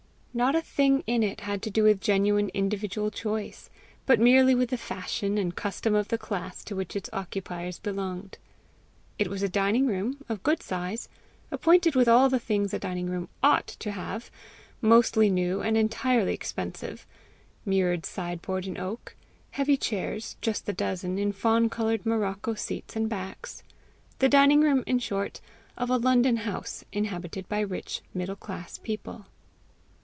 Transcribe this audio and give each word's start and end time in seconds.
Not 0.33 0.55
a 0.55 0.61
thing 0.61 1.03
in 1.07 1.23
it 1.23 1.41
had 1.41 1.61
to 1.63 1.69
do 1.69 1.83
with 1.83 1.99
genuine 1.99 2.47
individual 2.53 3.11
choice, 3.11 3.69
but 4.05 4.17
merely 4.17 4.55
with 4.55 4.69
the 4.69 4.77
fashion 4.77 5.37
and 5.37 5.53
custom 5.53 5.93
of 5.93 6.07
the 6.07 6.17
class 6.17 6.63
to 6.63 6.73
which 6.75 6.95
its 6.95 7.09
occupiers 7.11 7.79
belonged. 7.79 8.37
It 9.19 9.27
was 9.27 9.43
a 9.43 9.49
dining 9.49 9.87
room, 9.87 10.23
of 10.29 10.41
good 10.41 10.63
size, 10.63 11.09
appointed 11.51 11.95
with 11.95 12.07
all 12.07 12.29
the 12.29 12.39
things 12.39 12.73
a 12.73 12.79
dining 12.79 13.07
room 13.09 13.27
"ought" 13.43 13.67
to 13.79 13.91
have, 13.91 14.31
mostly 14.79 15.29
new, 15.29 15.59
and 15.61 15.75
entirely 15.75 16.33
expensive 16.33 17.05
mirrored 17.65 18.05
sideboard 18.05 18.65
in 18.65 18.77
oak; 18.77 19.17
heavy 19.51 19.75
chairs, 19.75 20.37
just 20.39 20.65
the 20.65 20.71
dozen, 20.71 21.19
in 21.19 21.33
fawn 21.33 21.69
coloured 21.69 22.05
morocco 22.05 22.53
seats 22.53 22.95
and 22.95 23.09
backs 23.09 23.63
the 24.19 24.29
dining 24.29 24.61
room, 24.61 24.81
in 24.87 24.97
short, 24.97 25.41
of 25.75 25.89
a 25.89 25.97
London 25.97 26.37
house 26.37 26.85
inhabited 26.93 27.49
by 27.49 27.59
rich 27.59 28.01
middle 28.13 28.37
class 28.37 28.77
people. 28.77 29.25